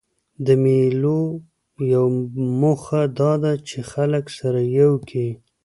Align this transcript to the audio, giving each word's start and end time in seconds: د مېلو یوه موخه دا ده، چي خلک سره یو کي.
د 0.45 0.47
مېلو 0.63 1.21
یوه 1.93 2.13
موخه 2.61 3.01
دا 3.19 3.31
ده، 3.43 3.53
چي 3.67 3.79
خلک 3.91 4.25
سره 4.37 4.59
یو 4.79 4.91
کي. 5.09 5.27